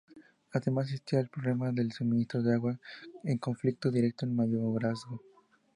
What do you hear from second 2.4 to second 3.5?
de agua en